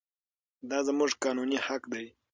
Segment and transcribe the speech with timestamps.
[0.69, 2.05] دا زموږ قانوني حق دی.